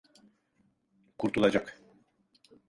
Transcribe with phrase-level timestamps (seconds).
[1.17, 1.79] Kurtulacak.